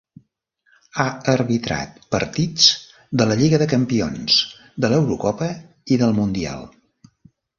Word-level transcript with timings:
Ha 1.01 1.05
arbitrat 1.33 1.99
partits 2.15 2.65
de 3.21 3.27
la 3.31 3.37
Lliga 3.41 3.59
de 3.63 3.67
Campions, 3.75 4.39
de 4.85 4.91
l'Eurocopa 4.93 5.51
i 5.97 5.99
del 6.05 6.17
Mundial. 6.21 6.65